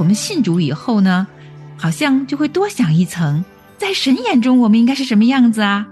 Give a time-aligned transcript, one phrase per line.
[0.00, 1.26] 我们信主以后呢，
[1.76, 3.44] 好像就会多想一层，
[3.76, 5.86] 在神眼中我们应该是什么样子啊？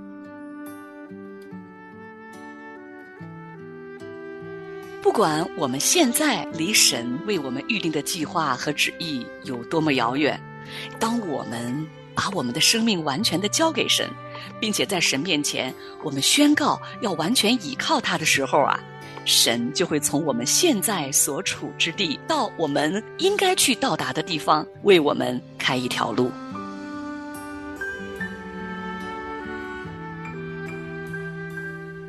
[5.02, 10.40] 不管我们现在离神为我们预定的计划和旨意有多么遥远，
[10.98, 14.08] 当我们把我们的生命完全的交给神，
[14.58, 18.80] 并且在神面前我们宣告要完全倚靠他的时候啊，
[19.28, 26.32] 神就会从我们现在所处之地到我们应该去到达的地方，为我们开一条路。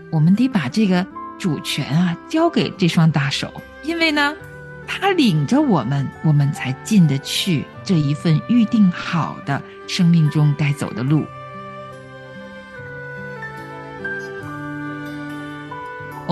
[0.10, 1.06] 我们得把这个。
[1.40, 3.50] 主权啊，交给这双大手，
[3.84, 4.36] 因为呢，
[4.86, 11.24] 他领着我们，我们才进得去这一份预定好的生命中该走的路。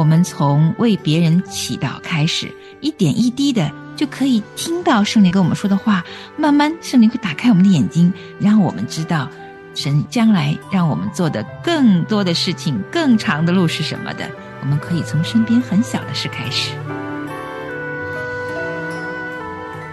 [0.08, 6.02] 我们从为别人祈祷开始，一点一滴的就可以听到圣灵跟我们说的话，
[6.38, 9.30] 慢慢圣灵会打开我们的眼睛，让我们知道
[9.76, 14.26] 神将来让我们做的更多的事情、更长的路是什么的。
[14.62, 16.72] 我们可以从身边很小的事开始。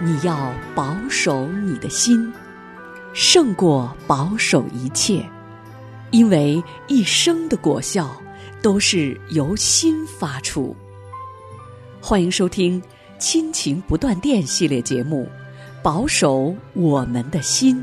[0.01, 2.33] 你要保守你的心，
[3.13, 5.29] 胜过保守一切，
[6.13, 8.09] 因为一生的果效
[8.65, 10.75] 都是由心发出。
[12.01, 12.81] 欢迎收听
[13.19, 15.31] 《亲情不断电》系列节目，
[15.83, 17.77] 《保守我们的心》。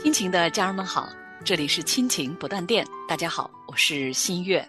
[0.00, 1.08] 亲情的家人们好，
[1.44, 2.86] 这里是亲情不断电。
[3.08, 4.64] 大家好，我是新月。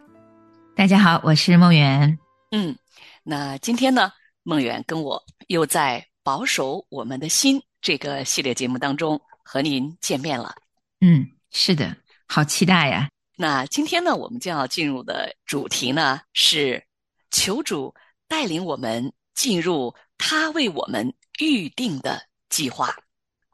[0.75, 2.17] 大家好，我是梦圆。
[2.49, 2.75] 嗯，
[3.21, 10.55] 那今天呢，梦圆跟我又在保守我们的心这个系列节目当中和您见面了。
[10.99, 11.95] 嗯，是的，
[12.27, 13.09] 好期待呀。
[13.35, 16.83] 那今天呢，我们将要进入的主题呢是
[17.31, 17.93] 求主
[18.27, 22.95] 带领我们进入他为我们预定的计划。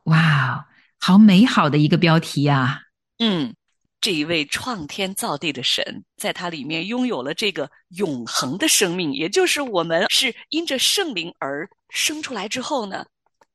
[0.03, 0.65] 哇哦！
[0.99, 2.81] 好美好的一个标题呀！
[3.19, 3.55] 嗯，
[3.99, 13.05] 这一位创天造地的神，在他里面拥有了这个永恒的生命，也就是我们是因着圣灵而生出来之后呢，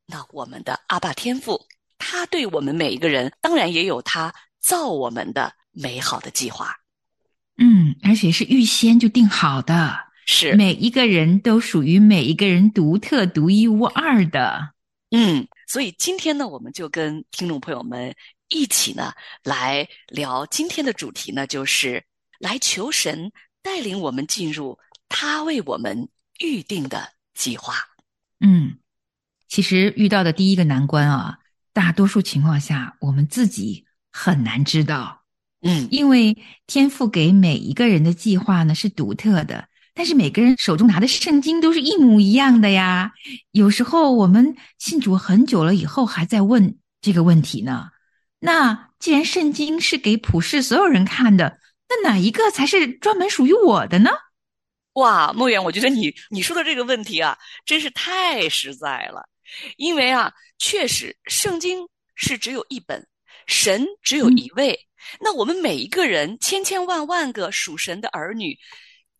[0.07, 1.67] 那我们的阿爸天父，
[1.97, 6.75] 他对我们每一个人，当然也有他造我们的美好的计划。
[7.59, 14.73] 嗯，而且是预先就定好的，是每一个人都属于每一个人独特、独一无二的。
[15.11, 15.47] 嗯。
[15.69, 18.15] 所以今天呢，我们就跟听众朋友们
[18.53, 22.05] 一起呢来聊今天的主题呢，就是
[22.39, 23.33] 来求神
[23.63, 26.09] 带领我们进入他为我们
[26.39, 27.75] 预定的计划。
[28.41, 28.79] 嗯，
[29.49, 31.39] 其实遇到的第一个难关啊，
[31.73, 35.23] 大多数情况下我们自己很难知道。
[35.63, 36.37] 嗯，因为
[36.67, 39.69] 天赋给每一个人的计划呢是独特的。
[39.95, 43.13] 但是每个人手中拿的圣经都是一模一样的呀。
[43.51, 47.92] 有时候我们信主很久了以后，还在问这个问题呢。
[48.45, 54.11] 那既然圣经是给普世所有人看的，那哪一个才是专门属于我的呢？
[54.95, 59.23] 哇，梦远，我觉得你你说的这个问题啊，真是太实在了。
[59.77, 61.87] 因为啊，确实圣经
[62.17, 63.07] 是只有一本，
[63.47, 64.89] 神只有一位。
[65.21, 68.59] 那我们每一个人，千千万万个属神的儿女。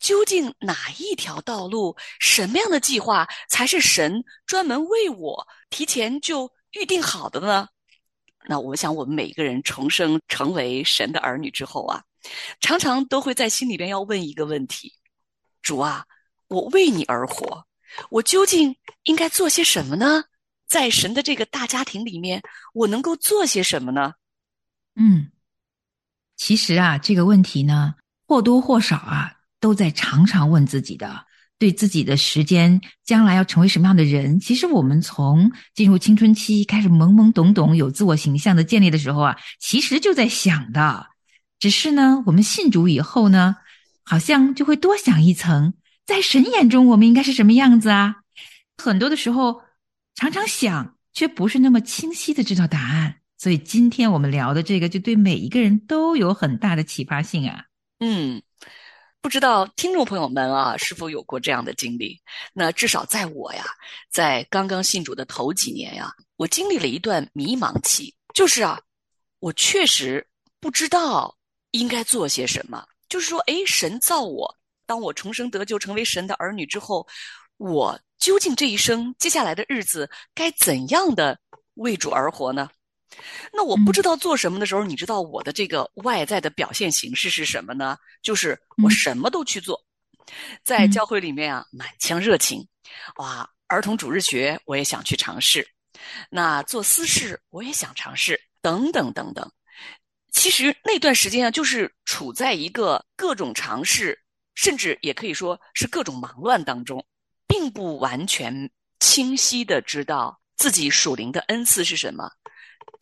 [0.01, 7.69] 究竟哪一条道路、什么样的计划才是神专门为我提前就预定好的呢？
[8.47, 12.03] 那我想，我们每一个人重生成为神的儿女之后啊，
[12.61, 14.93] 常常都会在心里边要问一个问题：
[15.63, 16.05] 主啊，
[16.49, 17.67] 我为你而活，
[18.11, 20.25] 我究竟应该做些什么呢？
[20.67, 22.43] 在神的这个大家庭里面，
[22.75, 24.15] 我能够做些什么呢？
[24.97, 25.31] 嗯，
[26.37, 27.95] 其实啊，这个问题呢，
[28.27, 29.39] 或多或少啊。
[29.63, 31.25] 都在常常问自己的，
[31.63, 34.41] 对自己的时间将来要成为什么样的人？
[34.41, 41.07] 其实我们从进入青春期开始懵懵懂懂有自我形象的建立的时候啊，其实就在想的。
[41.61, 43.55] 只是呢，我们信主以后呢，
[44.03, 48.17] 好像就会多想一层，在神眼中我们应该是什么样子啊？
[48.77, 49.61] 很多的时候
[50.17, 53.19] 常常想，却不是那么清晰的知道答案。
[53.39, 57.67] 所以今天我们聊的这个，就对每一个人都有很大的启发性啊。
[58.01, 58.43] 嗯。
[59.23, 62.21] 不知道听众朋友们啊，是否有过这样的经历？
[62.53, 63.65] 那至少在我呀，
[64.11, 68.13] 在刚刚信主的头几年呀，我经历了一段迷茫期。
[68.35, 68.81] 就是啊，
[69.39, 70.27] 我确实
[70.59, 71.33] 不知道
[71.71, 72.85] 应该做些什么。
[73.09, 77.07] 就是说，哎，神造我，当我重生得救，成为神的儿女之后，
[77.59, 81.39] 我究竟这一生接下来的日子该怎样的
[81.75, 82.69] 为主而活呢？
[83.53, 87.97] 那我不知道做什么的时候，你知道我的这个外在的表现形式是什么呢？
[88.23, 89.79] 就是我什么都去做，
[90.65, 92.67] 在教会里面啊，满腔热情，
[93.17, 95.67] 哇，儿童主日学我也想去尝试，
[96.31, 99.51] 那做私事我也想尝试，等等等等。
[100.33, 104.19] 其实那段时间啊，就是处在一个各种尝试，
[104.55, 107.05] 甚至也可以说是各种忙乱当中，
[107.47, 112.31] 并不完全清晰的知道自己属灵的恩赐是什么，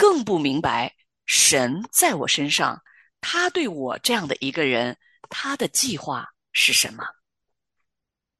[0.00, 0.94] 更不明白
[1.26, 2.80] 神在我身上，
[3.20, 4.96] 他对我这样的一个人，
[5.28, 7.04] 他的计划是什么。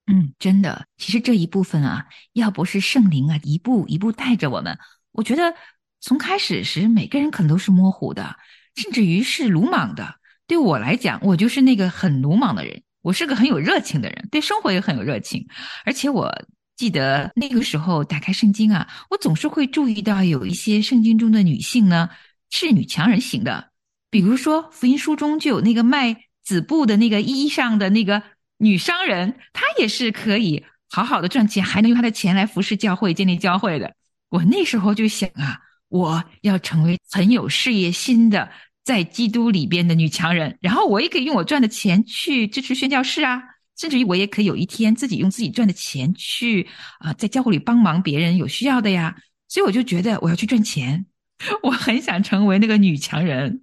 [0.07, 4.79] 嗯，真的，其实这一部分啊，要不是圣灵啊一步一步带着我们，
[5.13, 5.55] 我觉得
[6.01, 8.37] 从开始时每个人可能都是模糊的。
[8.75, 10.15] 甚至于是鲁莽的，
[10.47, 12.83] 对我来讲，我就是那个很鲁莽的人。
[13.03, 15.47] 我是个很有热情的人，对生活也很有热情。
[15.85, 16.33] 而且我
[16.81, 22.09] 记得那个时候打开圣经啊，我总是会注意到有一些圣经中的女性呢
[22.49, 23.69] 是女强人型的。
[24.09, 28.23] 比如说福音书中就有那个卖紫布的那个衣裳的那个
[28.57, 33.95] 女商人，她也是可以好好的赚钱，还能用她的钱来服侍教会、建立教会的。
[34.31, 35.61] 我那时候就想啊。
[35.91, 38.49] 我要成为很有事业心的，
[38.85, 43.43] 在基督里边的女强人，然后我也可以用我赚的钱去支持宣教士啊，
[43.81, 46.69] 甚至于我也可以有一天自己用自己赚的钱去
[46.99, 49.17] 啊，在教会里帮忙别人有需要的呀。
[49.49, 51.07] 所以我就觉得我要去赚钱，
[51.65, 53.63] 我很想成为那个女强人。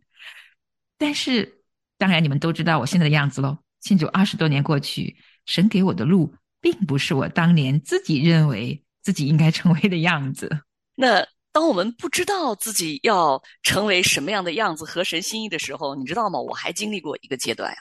[0.97, 1.61] 但是，
[1.99, 3.59] 当然你们都知道我现在的样子喽。
[3.81, 5.15] 信主二十多年过去，
[5.45, 10.61] 神给我的路，并不是我当年自己认为自己应该成为的样子。
[10.95, 11.27] 那。
[11.57, 16.39] 当我们不知道自己要成为什么样的样子、合神心意的时候，你知道吗？
[16.39, 17.77] 我还经历过一个阶段呀，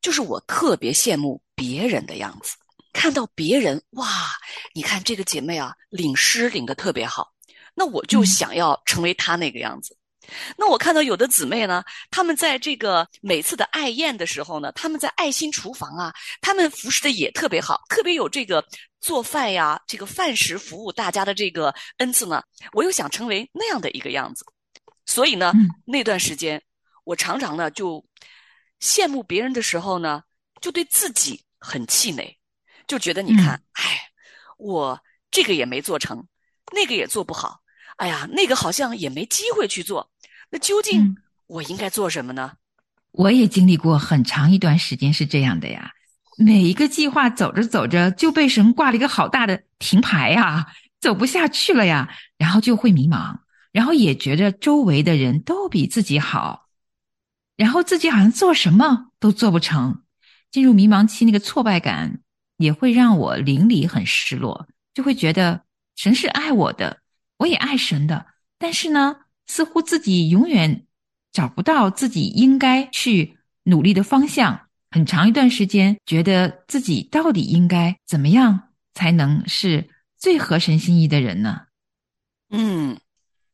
[0.00, 2.54] 就是我特别羡慕别人的样子，
[2.92, 4.06] 看到别人哇，
[4.74, 7.32] 你看这个姐妹啊，领诗领的特别好，
[7.74, 9.96] 那我就想要成为她那个样子。
[10.56, 18.64] 那我看到有的姊妹呢，她们在这个每次的爱宴的时候呢，她们在爱心厨房啊，她们服侍的也特别好，特别有这个
[19.00, 22.42] 做饭呀，这个饭食服务大家的这个恩赐呢。
[22.72, 24.44] 我又想成为那样的一个样子，
[25.04, 25.52] 所以呢，
[25.84, 26.62] 那段时间
[27.04, 28.04] 我常常呢就
[28.80, 30.22] 羡慕别人的时候呢，
[30.60, 32.36] 就对自己很气馁，
[32.86, 34.10] 就觉得你看，哎，
[34.58, 35.00] 我
[35.30, 36.26] 这个也没做成，
[36.72, 37.60] 那个也做不好，
[37.96, 40.10] 哎呀，那个好像也没机会去做。
[40.50, 41.16] 那究竟
[41.46, 42.52] 我应该做什么呢？
[43.12, 45.92] 我也经历过很长一段时间是这样的呀。
[46.38, 50.66] 每一个计划走着走着就被神挂了一个好大的停牌呀，
[51.00, 53.38] 走不下去了呀，然后就会迷茫，
[53.72, 56.68] 然后也觉得周围的人都比自己好，
[57.56, 60.02] 然后自己好像做什么都做不成，
[60.50, 62.20] 进入迷茫期，那个挫败感
[62.58, 65.62] 也会让我灵里很失落，就会觉得
[65.96, 67.00] 神是爱我的，
[67.38, 68.26] 我也爱神的，
[68.58, 69.16] 但是呢。
[69.46, 70.86] 似乎自己永远
[71.32, 81.62] 找不到自己应该去努力的方向，很长一段时间，觉得自己到底应该怎么样才能是最合神心意的人呢？
[82.50, 82.98] 嗯，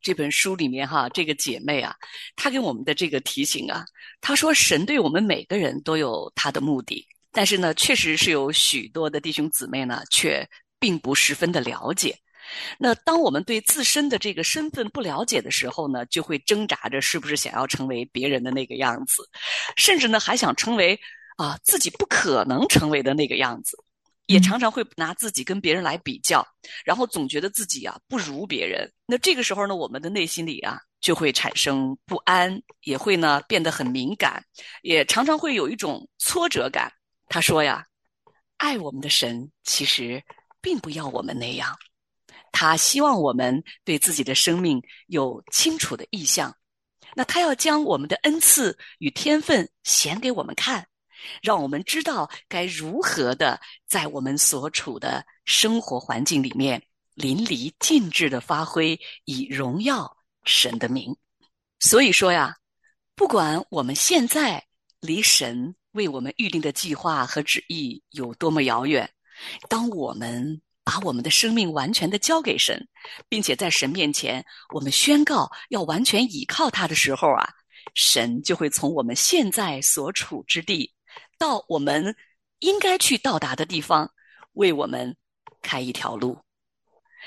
[0.00, 1.96] 这本书里面哈，这个姐妹啊，
[2.36, 3.84] 她给我们的这个提醒啊，
[4.20, 10.48] 她说神对我们每个人都有他的目的，但是呢，确实是有许多的弟兄姊妹呢，却
[10.78, 12.16] 并不十分的了解。
[12.78, 19.28] 那当我们对自身的这个身份不了解的时候呢，就会挣扎着是不是想要成为别人的那个样子，
[19.76, 20.98] 甚至呢还想成为
[21.36, 23.76] 啊自己不可能成为的那个样子，
[24.26, 26.46] 也常常会拿自己跟别人来比较，
[26.84, 28.90] 然后总觉得自己啊不如别人。
[29.06, 34.44] 那这个时候呢，我们的内心里啊就会产生不安，也会呢变得很敏感，
[34.82, 36.92] 也常常会有一种挫折感。
[37.28, 37.84] 他说呀，
[38.58, 40.22] 爱我们的神其实
[40.60, 41.76] 并不要我们那样。
[42.52, 46.54] 他希望我们对自己的生命有清楚的意向，
[47.16, 50.86] 那他要将我们的恩赐与天分显给我们看，
[51.42, 56.80] 让我们知道该如何的在我们所处的生活环境里面
[57.14, 61.16] 淋漓尽致的发挥，以荣耀神的名。
[61.80, 62.54] 所以说呀，
[63.16, 64.62] 不管我们现在
[65.00, 69.10] 离神为我们预定的计划和旨意有多么遥远，
[69.68, 70.60] 当我们。
[70.84, 72.88] 把我们的生命完全的交给神，
[73.28, 77.48] 并且在神面前，我们宣告要完全倚靠他的时候啊，
[77.94, 80.92] 神就会从我们现在所处之地，
[81.38, 82.16] 到我们
[82.58, 84.10] 应该去到达的地方，
[84.54, 85.16] 为我们
[85.60, 86.36] 开一条路。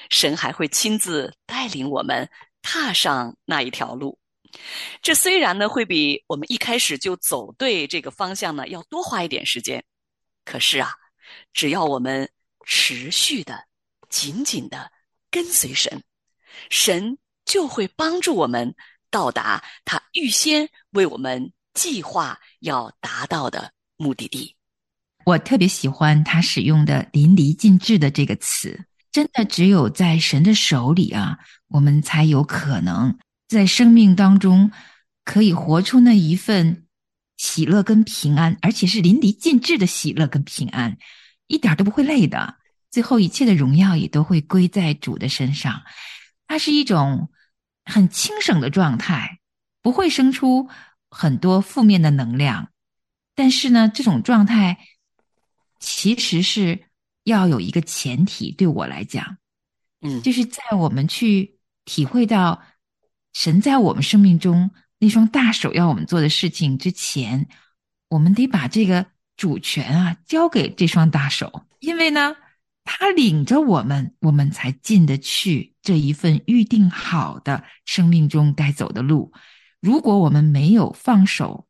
[0.10, 2.30] 神还会亲自带领我们
[2.62, 4.20] 踏上那一条路。
[5.02, 9.82] 这虽然呢，会比我们一开始就走对这个方向呢要多花一点时间，
[10.44, 10.92] 可是啊，
[11.54, 12.30] 只要我们。
[12.66, 13.66] 持续的、
[14.10, 14.92] 紧紧的
[15.32, 16.02] 跟随神，
[16.70, 18.76] 神就会帮助我们
[19.10, 24.56] 到达他预先为我们计划要达到的目的地。
[25.26, 33.18] 我特别喜欢他使用的“淋漓尽致”的这个词，真的只有在神的手里啊，我们才有可能
[33.48, 34.72] 在生命当中
[35.24, 36.86] 可以活出那一份
[37.38, 40.98] 喜乐跟平安，而且是淋漓尽致的喜乐跟平安，
[41.48, 42.56] 一点都不会累的。
[42.92, 45.84] 最后一切的荣耀也都会归在主的身上，
[46.48, 47.30] 它是一种
[47.84, 49.40] 很轻省的状态，
[49.82, 50.70] 不会生出
[51.10, 52.70] 很多负面的能量。
[53.36, 54.78] 但是呢，这种状态。
[55.78, 56.80] 其实是
[57.26, 59.38] 要有一个前提，对我来讲，
[60.02, 62.64] 嗯，就是在我们去体会到
[63.34, 67.48] 神在我们生命中那双大手要我们做的事情之前，
[68.08, 69.06] 我们得把这个
[69.38, 72.36] 主权啊交给这双大手，因为呢，
[72.84, 79.34] 他领着我们，我们才进得去这一份预定好的生命中该走的路。
[79.82, 81.68] 如果我们没有放手，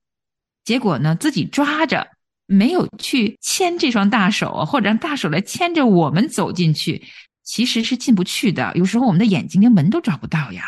[0.63, 2.15] 结果呢，自己抓着。
[2.47, 7.03] 没有去牵这双大手，或者让大手来牵着我们走进去，
[7.41, 8.71] 其实是进不去的。
[8.75, 10.63] 有时候我们的眼睛连门都找不到呀。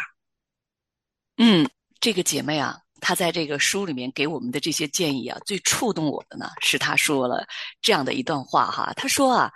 [1.38, 7.48] 嗯，这个姐妹啊，他在这个书里面给我们的这些建议啊，最触动我的呢，是他说了
[7.82, 8.94] 这样的一段话哈。
[8.96, 9.52] 他说啊，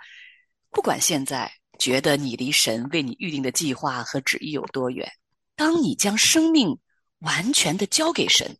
[0.70, 5.10] 不管现在觉得你离神为你预定的计划和旨意有多远，
[5.56, 6.78] 当你将生命
[7.20, 8.56] 完全的交给神，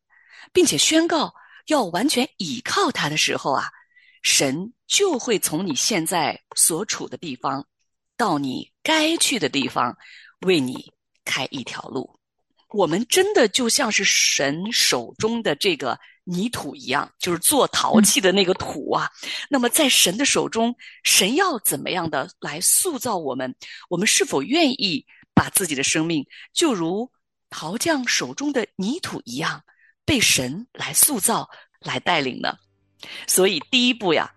[0.52, 1.34] 并且宣告。
[1.66, 3.70] 要完全倚靠他的时候啊，
[4.20, 7.64] 神就会从你现在所处的地方，
[8.16, 9.96] 到你该去的地方，
[10.40, 10.92] 为你
[11.24, 12.18] 开一条路。
[12.72, 19.10] 我们真的就像是神手中的这个泥土一样，就是做陶器的那个土啊。
[19.48, 23.54] 那么在神的手中，神要怎么样的来塑造我们？
[23.88, 27.10] 我们是否愿意把自己的生命就如
[27.50, 29.62] 陶匠手中的泥土一样？
[30.04, 31.48] 被神来塑造、
[31.78, 32.56] 来带领呢，
[33.28, 34.28] 所以第一步呀，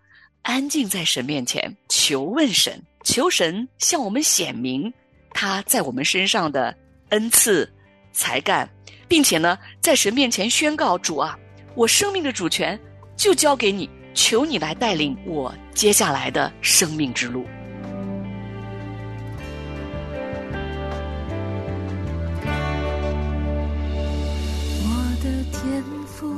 [0.43, 4.93] 安静在神面前求问神，求神向我们显明
[5.31, 6.77] 他在我们身上的
[7.09, 7.67] 恩赐、
[8.15, 8.67] 才干，
[9.07, 11.37] 并且呢，在神面前宣告：主啊，
[11.75, 12.79] 我生命的主权
[13.17, 17.45] 就交给你，求你来带领我接下来的生命之路。
[24.81, 24.89] 我
[25.21, 26.33] 的天赋，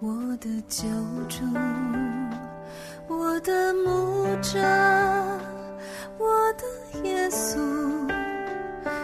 [0.00, 0.88] 我的救
[1.28, 1.44] 主，
[3.08, 4.58] 我的牧者，
[6.18, 6.64] 我的
[7.08, 7.58] 耶稣，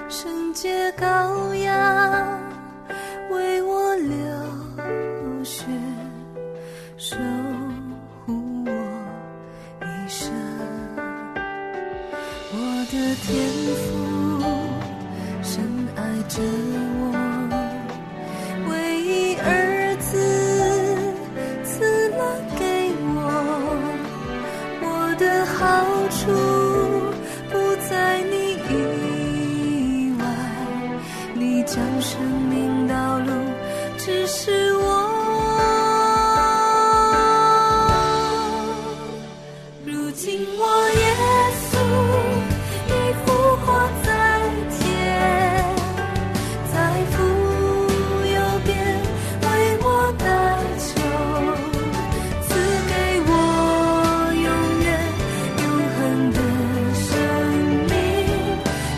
[0.09, 2.41] 圣洁羔羊
[3.31, 3.88] 为我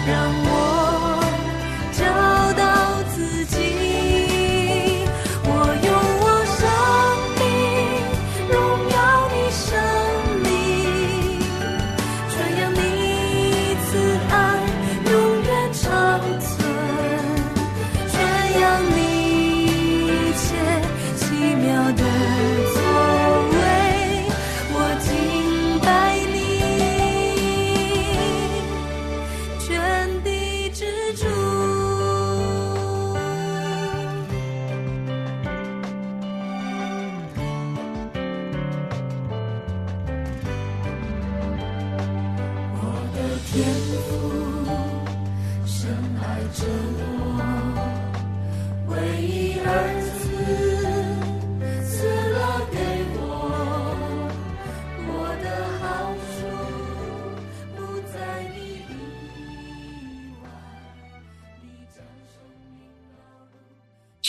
[0.06, 0.49] 让我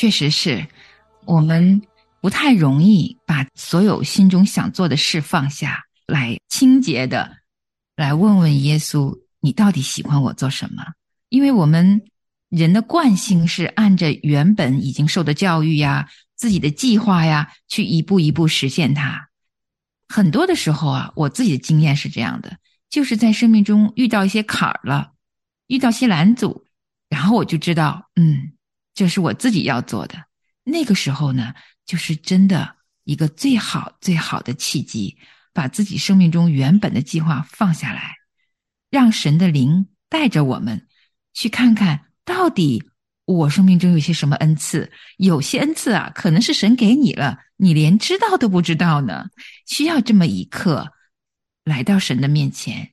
[0.01, 0.65] 确实是，
[1.25, 1.79] 我们
[2.21, 7.37] 不太容易把所有心中想做的事放下来，清洁的
[7.95, 10.83] 来问问耶稣：“你到底喜欢我做什么？”
[11.29, 12.01] 因为我们
[12.49, 19.29] 人的惯性是按着原本已经受的教育呀、自己的计划呀，去一步一步实现它。
[20.09, 22.57] 很多的时候啊，我自己的经验是这样的，
[22.89, 25.11] 就是在生命中遇到一些坎儿了，
[25.67, 26.65] 遇到些拦阻，
[27.07, 28.53] 然后我就知道，嗯，
[28.93, 30.25] 这是我自己要做的。
[30.63, 31.53] 那个时候呢，
[31.85, 35.17] 就是真的一个最好最好的契机，
[35.53, 38.15] 把自己生命中原本的计划放下来，
[38.89, 40.87] 让神的灵带着我们
[41.33, 42.83] 去看看到底
[43.25, 44.91] 我生命中有些什么恩赐。
[45.17, 49.25] 有些恩赐啊，可能是神给你了，你连知道都不知道呢。
[49.65, 50.91] 需要这么一刻，
[51.63, 52.91] 来到神的面前，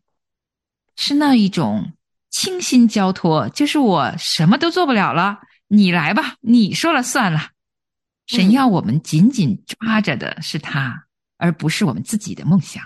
[0.97, 1.93] 是那一种
[2.31, 5.39] 倾心交托，就是我什么都做不了了，
[5.69, 7.51] 你来吧，你说了算了。
[8.27, 11.07] 神要我们紧紧抓着的是他，
[11.37, 12.83] 而不是我们自己的梦想。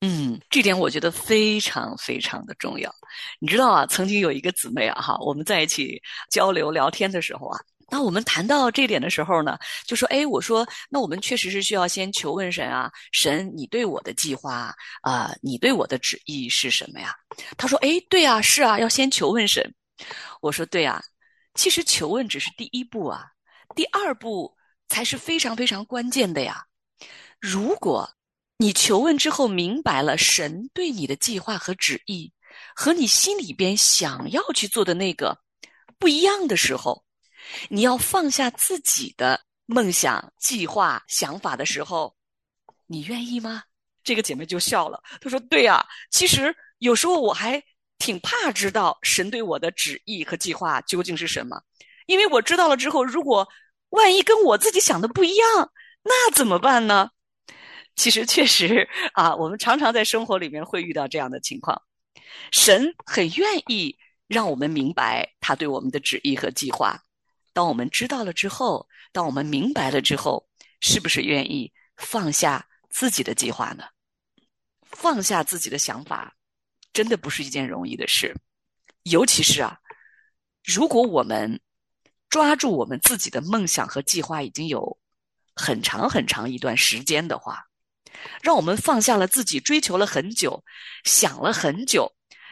[0.00, 2.92] 嗯，这点我觉得非常非常的重要。
[3.38, 6.00] 你知道啊，曾经有一个姊妹啊，哈，我们在一起
[6.30, 7.60] 交流聊天的时候啊。
[7.88, 17.14] 那我们谈到这点的时候呢，就说：“哎，我说，那我们确实是需要先求问神啊，神，你对我的计划啊，你对我的旨意是什么呀？”
[17.58, 19.74] 他说：“哎，对啊，是啊，要先求问神。”
[20.40, 21.02] 我说：“对啊，
[21.54, 23.26] 其实求问只是第一步啊，
[23.74, 24.56] 第二步
[24.88, 26.64] 才是非常非常关键的呀。
[27.40, 28.08] 如果
[28.58, 32.32] 你求问之后明白了神对你的计划和旨意，
[32.74, 35.38] 和你心里边想要去做的那个
[35.98, 37.04] 不一样的时候。”
[37.68, 42.14] 你要放下自己的梦想、计划、想法的时候，
[42.86, 43.64] 你愿意吗？
[44.04, 47.60] 这个姐妹就笑了，她说：“对呀，其实有时候我还
[48.02, 51.62] 挺怕知道神对我的旨意和计划究竟是什么，
[52.06, 53.48] 因为我知道了之后，如果
[53.90, 55.70] 万一跟我自己想的不一样，
[56.02, 57.10] 那怎么办呢？”
[57.94, 61.80] 其实确实啊，我们常常在生活里面会遇到这样的情况，
[62.50, 67.00] 神很愿意让我们明白他对我们的旨意和计划。
[67.52, 70.44] 当我们知道了之后，当我们明白了之后，
[70.80, 73.84] 是不是愿意放下自己的计划呢？
[74.90, 76.34] 放下自己的想法，
[76.92, 78.34] 真的不是一件容易的事。
[79.04, 79.78] 尤其是啊，
[80.64, 81.60] 如果我们
[82.28, 84.98] 抓住我们自己的梦想和计划已经有
[85.54, 87.64] 很长很长一段时间的话，
[88.42, 90.62] 让我们放下了自己追求了很久、
[91.04, 92.10] 想了很久，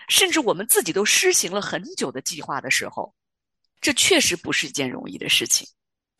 [0.08, 3.14] 甚至我们自己都施行了很久的计划的时候。
[3.80, 5.66] 这确实不是一件容易的事情。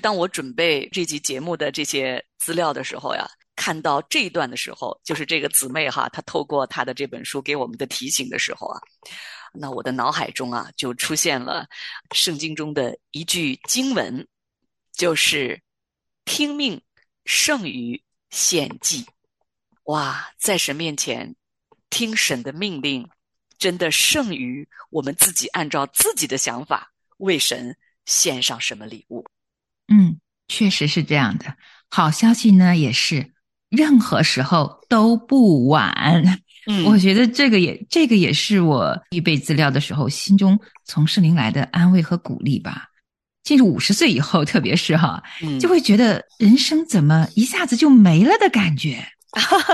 [0.03, 3.29] 当我准备这期节目的这些资料的时候呀，
[3.61, 8.81] 看到这一段的时候，就是这个姊妹哈，她透过她的这本书给我们的提醒的时候啊，
[9.53, 11.69] 那我的脑海中啊就出现了
[12.15, 14.27] 圣经中的一句经文，
[14.95, 15.61] 就是
[16.25, 16.81] “听命
[17.27, 19.05] 胜于献祭”。
[19.85, 21.37] 哇，在神面前
[21.91, 23.07] 听神的命令，
[23.59, 26.91] 真的胜于我们自己按照自己的想法。
[27.19, 29.27] 为神献上什么礼物？
[29.89, 30.19] 嗯，
[30.49, 31.55] 确实是这样的。
[31.91, 33.35] 好消息呢，也是
[33.71, 36.23] 任何时候都不晚。
[36.67, 42.87] 嗯，我觉得这个也这个也是我预备资料的时候心中从圣灵来的安慰和鼓励吧。
[43.43, 45.23] 进入五十岁以后，特别是哈，
[45.59, 49.03] 就会觉得人生怎么一下子就没了的感觉，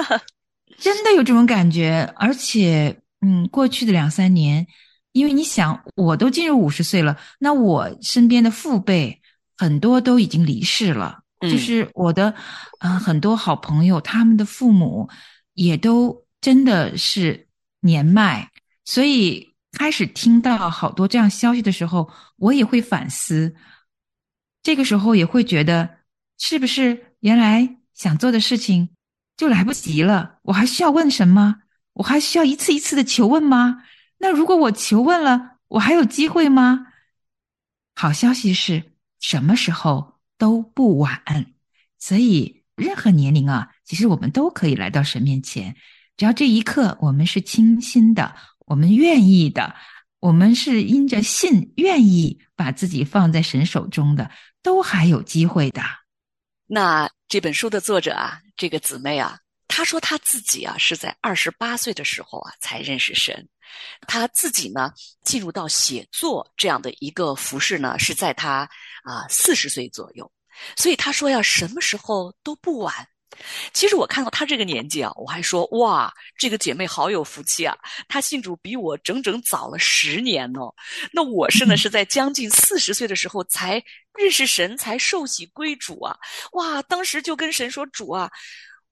[0.79, 2.09] 真的有这种感觉。
[2.17, 4.67] 而且，嗯，过去的两三年。
[5.13, 9.23] 因为你想，我都进入五十岁了，那我身边的父辈
[9.57, 12.35] 很多都已经离世了，就是我的，
[12.81, 15.09] 嗯，很多好朋友，他们的父母
[15.55, 17.49] 也都真的是
[17.81, 18.51] 年迈，
[18.85, 23.55] 所以开始听到好多这样消息的时候，我也会反思，
[24.63, 25.99] 这个时候也会觉得，
[26.39, 28.89] 是不是原来想做的事情
[29.37, 30.39] 就来不及了？
[30.43, 31.57] 我还需要问什么？
[31.93, 33.83] 我还需要一次一次的求问吗？
[34.19, 36.87] 那如果我求问了，我还有机会吗？
[37.95, 41.23] 好消息是什么时候都不晚，
[41.99, 45.77] 所以任何年龄啊，其实我们都可以来到神面前，
[46.17, 48.35] 只要这一刻我们是清新的，
[48.67, 49.75] 我们愿意的，
[50.21, 54.31] 我们是因着信愿意把自己放在神手中的，
[54.63, 55.83] 都还有机会的。
[56.67, 63.49] 那这本书的作者啊，这个姊妹啊，她说她自己啊是在二十八岁的时候啊才认识神。
[64.07, 64.93] 他自己呢，
[65.25, 68.67] 进入到写作这样的一个服饰呢，是在他
[69.07, 70.31] 啊四十岁左右，
[70.77, 73.09] 所以他说呀，什么时候都不晚。
[73.73, 77.77] 其实我看到他这个年纪啊，我还说哇，这个姐妹好有福气啊，
[78.09, 80.61] 她信主比我整整早了十年呢。
[81.13, 83.83] 那我是呢， 是在将近四十岁的时候才
[84.19, 86.17] 认识神，才受洗归主啊。
[86.53, 88.29] 哇，当时就跟神说，主啊，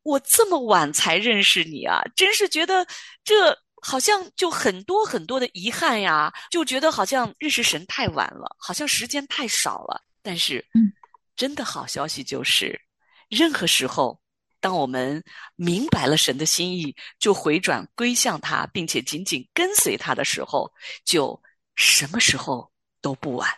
[0.03, 2.87] 我这么晚才认识你啊，真是觉得
[3.25, 3.64] 这。
[3.87, 10.03] 好像就很多很多的遗憾呀，就觉得好像认识神太晚了，好像时间太少了。
[10.23, 10.91] 但是，嗯，
[11.37, 12.81] 真的好消息就是，
[13.29, 14.19] 任何时候，
[14.59, 15.23] 当我们
[15.55, 20.73] 明白了神的心意，就回转归向他，并且紧紧跟随他的时候，
[21.05, 21.39] 就
[21.75, 23.51] 什么时候都不晚。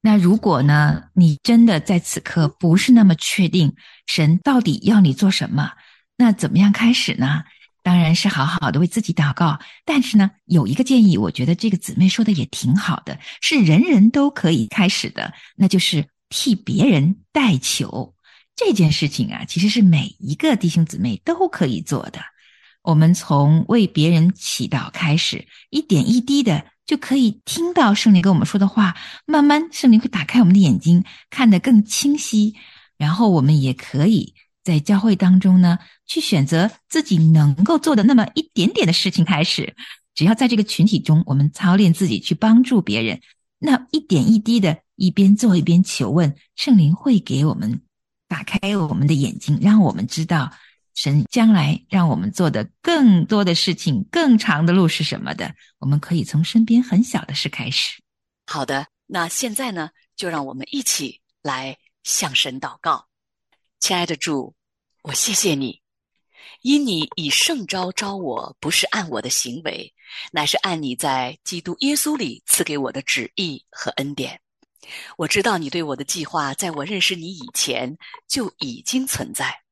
[0.00, 5.74] 那如果呢，你真的在此刻不是那么确定神到底要你做什么，
[6.16, 7.44] 那怎么样开始呢？
[7.88, 18.14] 当然是好好的为自己祷告，但是呢，有一个建议，我觉得这个姊妹说的也挺好的，是人人都可以开始的，那就是替别人代求
[18.54, 22.20] 这件事情啊，其实是每一个弟兄姊妹都可以做的。
[22.82, 32.54] 我们从为别人祈祷开始，一点一滴的就可以听到圣灵跟我们说的话，慢慢圣灵会打开我们的眼睛，看得更清晰，
[32.98, 34.34] 然后我们也可以。
[34.68, 39.74] 在教会当中呢，去选择自己能够做的那么一点点的事情开始。
[40.14, 43.18] 只要在这个群体中，我们操练自己去帮助别人，
[43.58, 47.80] 那一点一滴的，一边做一边求问，圣灵会给我们
[48.28, 50.52] 打开我们的眼睛，让我们知道
[50.94, 55.54] 神将来让我们做的更多的事情、更长的路是什么的。
[55.78, 58.02] 我们可以从身边很小的事开始。
[58.46, 63.06] 好的，那现在呢，就让我们一起来向神祷告，
[63.80, 64.57] 亲爱的主。
[65.08, 65.80] 我谢谢你，
[66.60, 69.94] 因你以圣招招我，不是按我的行为，
[70.32, 74.38] 乃是按你在基督耶稣里赐给我的旨意和恩典。
[75.16, 77.96] 我知道你对我的计划，在我认识你以前
[78.28, 79.62] 就已经存在，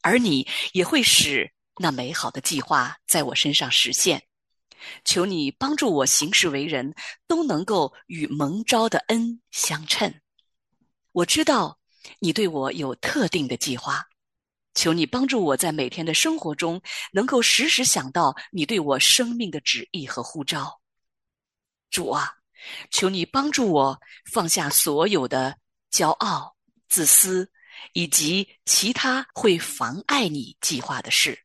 [0.00, 4.22] 而你也会使那美好的计划在我身上实现。
[5.04, 6.94] 求你帮助我行事为人，
[7.26, 10.14] 都能够与蒙召的恩相称。
[11.12, 11.78] 我知道
[12.18, 14.02] 你对我有特定的计划。
[14.76, 20.80] 求你帮助我在每天的生活中，能够时时想到你对我生命的旨意和呼召。
[21.90, 22.30] 主啊，
[22.90, 23.98] 求你帮助我
[24.30, 25.56] 放下所有的
[25.90, 26.54] 骄傲、
[26.88, 27.50] 自私
[27.94, 31.42] 以及其他会妨碍你计划的事。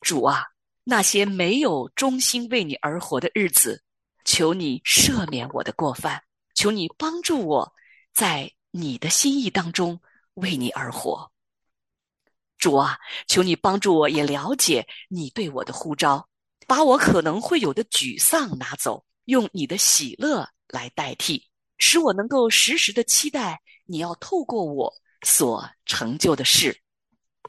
[0.00, 0.44] 主啊，
[0.84, 3.82] 那些没有忠心为你而活的日子，
[4.24, 6.22] 求你赦免我的过犯。
[6.54, 7.72] 求你帮助我
[8.14, 10.00] 在你的心意当中
[10.34, 11.32] 为你而活。
[12.58, 16.28] 主啊，求你帮助我，也了解你对我的呼召，
[16.66, 21.46] 把我可能会有的沮丧拿走，用你的喜乐来代替，
[21.78, 24.92] 使我能够时时的期待你要透过我
[25.22, 26.80] 所成就的事，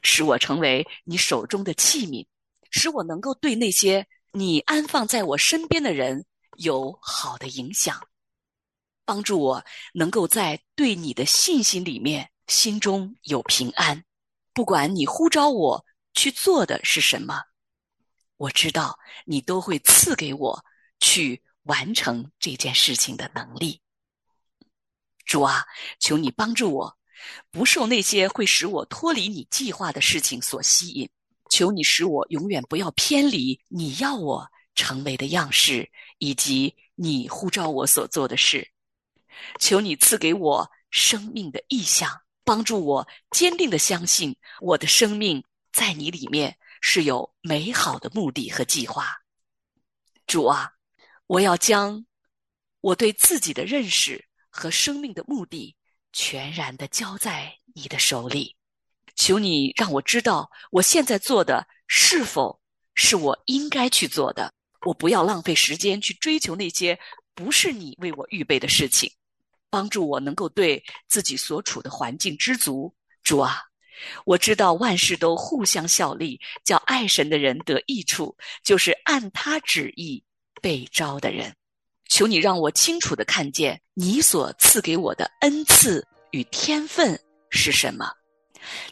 [0.03, 2.25] 使我成为你手中的器皿，
[2.69, 6.23] 使我能够对那些你安放在我身边的人
[6.57, 7.99] 有好的影响，
[9.05, 14.03] 帮助我能够在对你的信心里面心中有平安。
[14.59, 17.43] 不管你呼召我去做的是什么，
[18.35, 20.65] 我知道你都会赐给我
[20.99, 23.79] 去完成这件事情的能力。
[25.23, 25.63] 主啊，
[25.97, 26.97] 求你帮助我，
[27.51, 31.09] 不受那些会使我脱离你计划的事情所吸引。
[31.49, 34.45] 求你使我永远不要偏离你要我
[34.75, 38.69] 成为的样式，以及你呼召我所做的事。
[39.57, 42.11] 求你赐给我生命的意向。
[42.49, 49.05] 帮助我坚定的相信，我的生命在你里面是有美好的目的和计划。
[50.25, 50.71] 主啊，
[51.27, 52.03] 我要将
[52.81, 55.75] 我对自己的认识和生命的目的
[56.11, 58.55] 全然的交在你的手里。
[59.15, 62.59] 求你让我知道，我现在做的是否
[62.95, 64.51] 是我应该去做的。
[64.87, 66.99] 我不要浪费时间去追求那些
[67.35, 69.11] 不是你为我预备的事情。
[69.69, 73.61] 帮助我能够对自己所处的环境知足，主啊，
[74.25, 80.23] 我知道万事都互相效力，叫爱神的人得益处，就是按他旨意
[80.61, 81.53] 被招的人。
[82.07, 87.19] 求你让我清楚的看见你所赐给我的恩赐与天分
[87.51, 88.11] 是什么。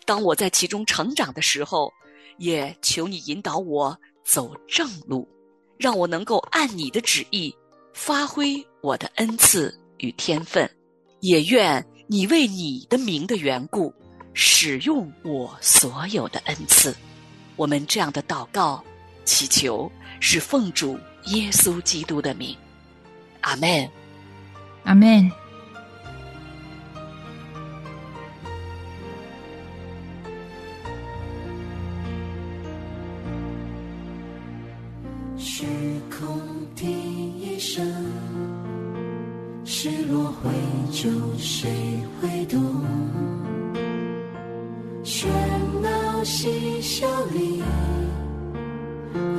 [0.06, 1.92] 当我在其中成长的时候，
[2.38, 5.28] 也求你引导我走正路，
[5.80, 7.54] 让我能够按你的旨意
[7.92, 9.76] 发挥我的恩赐。
[10.00, 10.70] 与天分，
[11.20, 13.94] 也愿你为你的名的缘故，
[14.34, 16.96] 使用我所有的恩赐。
[17.56, 18.84] 我们这样的祷告、
[19.26, 22.56] 祈求，是奉主耶稣基督的名。
[23.42, 23.90] 阿门，
[24.84, 25.32] 阿门。
[35.38, 35.66] 虚
[36.10, 36.40] 空
[36.76, 38.27] 的一生。
[39.80, 40.50] 失落会
[40.92, 41.70] 救谁
[42.20, 42.60] 会懂？
[45.04, 45.28] 喧
[45.84, 47.62] 闹嬉笑里。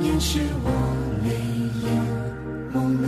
[0.01, 0.71] 掩饰我
[1.25, 1.29] 泪
[1.83, 1.91] 眼
[2.73, 3.05] 朦胧。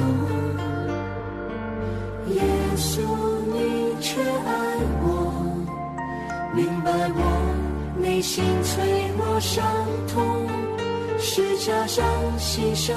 [2.33, 2.43] 耶
[2.75, 2.99] 稣，
[3.47, 3.55] 你
[4.01, 4.51] 却爱
[5.01, 5.07] 我，
[6.53, 7.19] 明白我
[7.97, 9.63] 内心脆弱伤
[10.05, 10.49] 痛，
[11.17, 12.05] 是加上
[12.37, 12.93] 牺牲，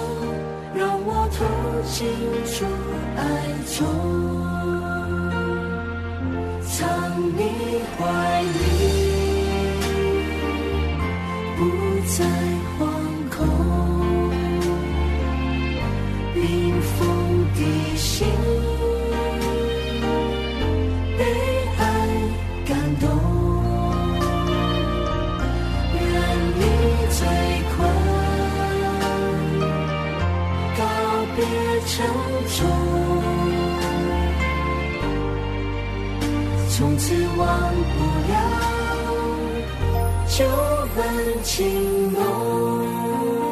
[0.74, 1.46] 让我透
[1.88, 2.08] 进
[2.52, 2.66] 出
[3.16, 3.22] 爱
[3.66, 3.84] 就
[6.62, 6.82] 藏
[7.36, 9.04] 你怀里
[31.86, 32.06] 沉
[32.56, 32.94] 重。
[36.70, 38.34] 从此忘不了
[40.26, 40.44] 旧
[40.94, 43.43] 恨情浓。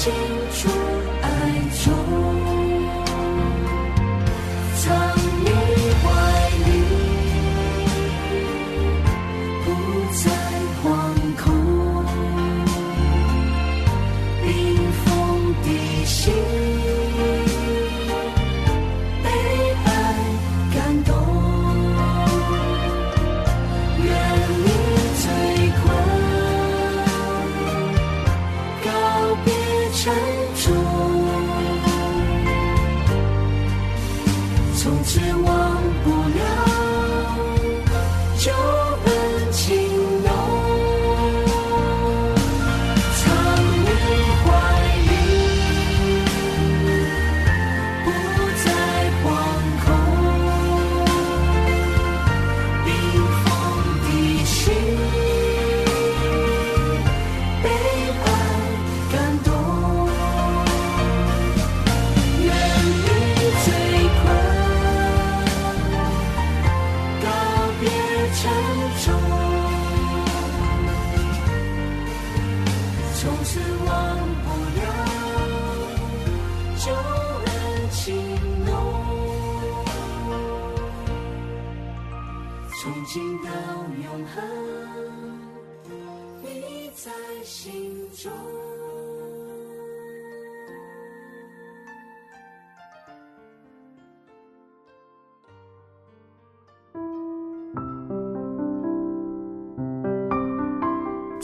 [0.00, 0.10] 清
[0.50, 0.89] 楚。